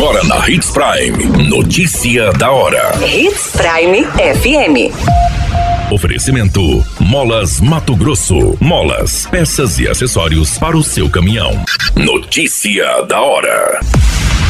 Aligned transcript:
Agora 0.00 0.24
na 0.24 0.48
Hits 0.48 0.70
Prime. 0.70 1.46
Notícia 1.46 2.32
da 2.32 2.50
hora. 2.50 2.90
Hits 3.06 3.52
Prime 3.52 4.06
FM. 4.06 4.90
Oferecimento: 5.92 6.82
Molas 6.98 7.60
Mato 7.60 7.94
Grosso. 7.94 8.56
Molas, 8.58 9.26
peças 9.26 9.78
e 9.78 9.86
acessórios 9.86 10.56
para 10.56 10.74
o 10.74 10.82
seu 10.82 11.10
caminhão. 11.10 11.62
Notícia 11.94 13.02
da 13.02 13.20
hora. 13.20 13.78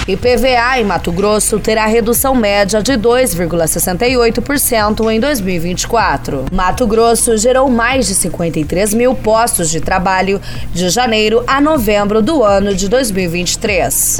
IPVA 0.06 0.78
em 0.78 0.84
Mato 0.84 1.10
Grosso 1.10 1.58
terá 1.58 1.86
redução 1.86 2.36
média 2.36 2.80
de 2.80 2.92
2,68% 2.92 5.12
em 5.12 5.18
2024. 5.18 6.44
Mato 6.52 6.86
Grosso 6.86 7.36
gerou 7.36 7.68
mais 7.68 8.06
de 8.06 8.14
53 8.14 8.94
mil 8.94 9.16
postos 9.16 9.68
de 9.68 9.80
trabalho 9.80 10.40
de 10.72 10.88
janeiro 10.90 11.42
a 11.44 11.60
novembro 11.60 12.22
do 12.22 12.44
ano 12.44 12.72
de 12.72 12.88
2023. 12.88 14.18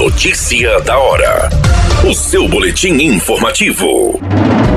Notícia 0.00 0.80
da 0.80 0.98
hora. 0.98 1.79
O 2.02 2.14
seu 2.14 2.48
boletim 2.48 2.94
informativo. 2.94 4.18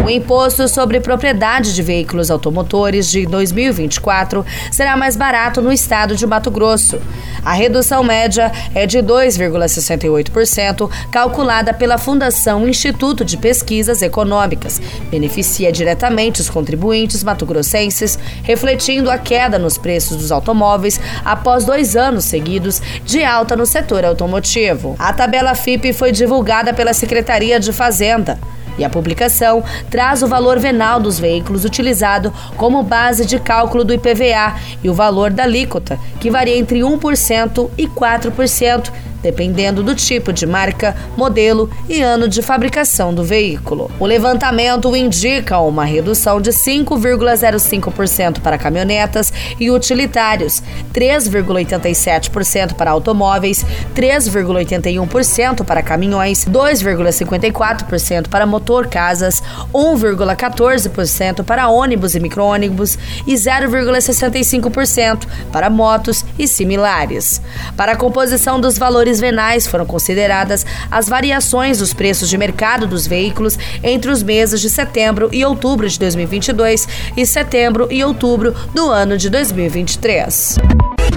O 0.06 0.10
imposto 0.10 0.68
sobre 0.68 1.00
propriedade 1.00 1.74
de 1.74 1.82
veículos 1.82 2.30
automotores 2.30 3.10
de 3.10 3.26
2024 3.26 4.46
será 4.70 4.98
mais 4.98 5.16
barato 5.16 5.62
no 5.62 5.72
estado 5.72 6.18
de 6.18 6.28
Mato 6.28 6.52
Grosso. 6.52 7.00
A 7.46 7.54
redução 7.54 8.04
média 8.04 8.52
é 8.76 8.86
de 8.86 9.00
2,68%, 9.00 10.90
calculada 11.10 11.74
pela 11.74 11.98
Fundação 11.98 12.68
Instituto 12.68 13.24
de 13.24 13.38
Pesquisas 13.38 14.02
Econômicas. 14.02 14.82
Beneficia 15.10 15.72
diretamente 15.72 16.42
os 16.42 16.50
contribuintes 16.50 17.24
mato-grossenses, 17.24 18.20
refletindo 18.44 19.10
a 19.10 19.18
queda 19.18 19.58
nos 19.58 19.78
preços 19.78 20.18
dos 20.18 20.32
automóveis 20.32 21.00
após 21.24 21.64
dois 21.64 21.96
anos 21.96 22.26
seguidos 22.26 22.82
de 23.06 23.24
alta 23.24 23.56
no 23.56 23.66
setor 23.66 24.04
automotivo. 24.04 24.98
A 25.00 25.14
tabela 25.14 25.56
FIP 25.56 25.94
foi 25.94 26.12
divulgada 26.12 26.74
pela 26.74 26.94
Secretaria 26.94 27.13
de 27.60 27.74
Fazenda. 27.74 28.40
E 28.78 28.84
a 28.84 28.90
publicação 28.90 29.64
traz 29.90 30.24
o 30.24 30.28
valor 30.28 30.58
venal 30.58 31.00
dos 31.00 31.20
veículos 31.20 31.64
utilizado 31.64 32.34
como 32.58 32.82
base 32.82 33.26
de 33.26 33.40
cálculo 33.40 33.84
do 33.84 33.94
IPVA 33.94 34.56
e 34.84 34.90
o 34.90 34.94
valor 34.94 35.30
da 35.30 35.44
alíquota, 35.44 36.00
que 36.20 36.32
varia 36.32 36.58
entre 36.58 36.80
1% 36.80 37.70
e 37.78 37.88
4%, 37.88 38.92
dependendo 39.24 39.82
do 39.82 39.96
tipo 39.96 40.34
de 40.34 40.46
marca, 40.46 40.96
modelo 41.18 41.70
e 41.88 42.02
ano 42.02 42.28
de 42.28 42.42
fabricação 42.42 43.14
do 43.14 43.24
veículo. 43.24 43.90
O 44.00 44.06
levantamento 44.06 44.94
indica 44.96 45.58
uma 45.60 45.86
redução 45.86 46.42
de 46.42 46.52
5,05% 46.52 48.42
para 48.42 48.58
caminhonetas 48.58 49.32
e 49.60 49.72
utilitários, 49.72 50.62
3,87% 50.94 52.74
para 52.74 52.92
automóveis, 52.92 53.66
3,81% 53.96 55.64
para 55.64 55.82
caminhões, 55.82 56.46
2,54% 56.46 58.28
para 58.28 58.46
motor 58.46 58.88
casas, 58.88 59.42
1,14% 59.74 61.44
para 61.44 61.70
ônibus 61.70 62.14
e 62.16 62.20
micro-ônibus 62.20 62.98
e 63.26 63.34
0,65% 63.34 65.26
para 65.52 65.70
motos 65.70 66.26
e 66.38 66.48
similares. 66.48 67.42
Para 67.78 67.94
a 67.94 67.96
composição 67.96 68.60
dos 68.60 68.78
valores 68.78 69.13
valores 69.14 69.20
venais 69.20 69.68
foram 69.68 69.86
consideradas 69.86 70.66
as 70.90 71.08
variações 71.08 71.80
dos 71.80 71.94
preços 71.94 72.30
de 72.30 72.38
mercado 72.38 72.88
dos 72.88 73.06
veículos 73.06 73.58
entre 73.84 74.10
os 74.12 74.24
meses 74.24 74.62
de 74.62 74.70
setembro 74.70 75.30
e 75.32 75.44
outubro 75.46 75.88
de 75.88 76.00
2022 76.00 76.88
e 77.16 77.26
setembro 77.26 77.88
e 77.92 78.04
outubro 78.04 78.56
do 78.74 78.90
ano 78.90 79.18
de 79.18 79.30
2023. 79.30 80.58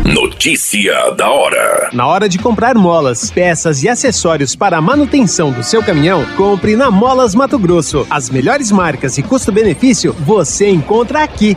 Notícia 0.04 1.10
da 1.12 1.30
hora. 1.30 1.90
Na 1.92 2.06
hora 2.06 2.28
de 2.28 2.38
comprar 2.38 2.74
molas, 2.76 3.30
peças 3.30 3.82
e 3.82 3.88
acessórios 3.88 4.54
para 4.54 4.76
a 4.76 4.80
manutenção 4.80 5.50
do 5.50 5.62
seu 5.62 5.82
caminhão, 5.82 6.24
compre 6.36 6.76
na 6.76 6.90
Molas 6.90 7.34
Mato 7.34 7.58
Grosso. 7.58 8.06
As 8.08 8.30
melhores 8.30 8.70
marcas 8.70 9.18
e 9.18 9.22
custo-benefício 9.22 10.12
você 10.12 10.68
encontra 10.68 11.24
aqui. 11.24 11.56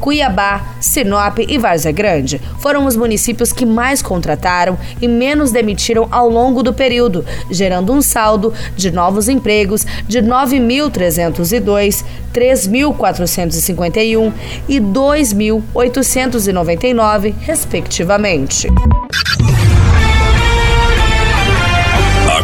Cuiabá, 0.00 0.74
Sinop 0.80 1.38
e 1.38 1.56
Várzea 1.56 1.92
Grande 1.92 2.40
foram 2.58 2.84
os 2.84 2.94
municípios 2.94 3.52
que 3.52 3.64
mais 3.64 4.02
contrataram 4.02 4.76
e 5.00 5.08
menos 5.08 5.50
demitiram 5.50 6.06
ao 6.10 6.28
longo 6.28 6.62
do 6.62 6.74
período, 6.74 7.24
gerando 7.50 7.90
um 7.92 8.02
saldo 8.02 8.52
de 8.76 8.90
novos 8.90 9.28
empregos 9.28 9.86
de 10.06 10.20
9.302, 10.20 12.04
3.451 12.34 14.32
e 14.68 14.80
2.899, 14.80 17.34
respectivamente 17.40 18.68